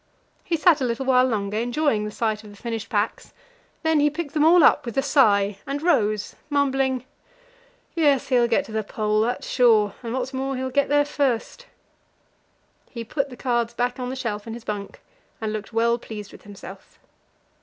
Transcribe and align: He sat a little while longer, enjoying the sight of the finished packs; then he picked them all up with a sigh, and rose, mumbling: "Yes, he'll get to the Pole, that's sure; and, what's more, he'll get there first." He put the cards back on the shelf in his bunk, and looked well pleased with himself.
He 0.43 0.57
sat 0.57 0.81
a 0.81 0.83
little 0.83 1.05
while 1.05 1.27
longer, 1.27 1.59
enjoying 1.59 2.05
the 2.05 2.09
sight 2.11 2.43
of 2.43 2.49
the 2.49 2.55
finished 2.55 2.89
packs; 2.89 3.33
then 3.83 3.99
he 3.99 4.09
picked 4.09 4.33
them 4.33 4.43
all 4.43 4.63
up 4.63 4.83
with 4.83 4.97
a 4.97 5.03
sigh, 5.03 5.59
and 5.67 5.79
rose, 5.83 6.35
mumbling: 6.49 7.05
"Yes, 7.93 8.29
he'll 8.29 8.47
get 8.47 8.65
to 8.65 8.71
the 8.71 8.83
Pole, 8.83 9.21
that's 9.21 9.47
sure; 9.47 9.93
and, 10.01 10.11
what's 10.11 10.33
more, 10.33 10.55
he'll 10.57 10.71
get 10.71 10.89
there 10.89 11.05
first." 11.05 11.67
He 12.89 13.03
put 13.03 13.29
the 13.29 13.37
cards 13.37 13.75
back 13.75 13.99
on 13.99 14.09
the 14.09 14.15
shelf 14.15 14.47
in 14.47 14.55
his 14.55 14.63
bunk, 14.63 15.01
and 15.39 15.53
looked 15.53 15.71
well 15.71 15.99
pleased 15.99 16.31
with 16.31 16.45
himself. 16.45 16.97